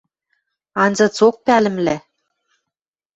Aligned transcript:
Анзыцок 0.83 1.35
пӓлӹмлӓ. 1.45 1.97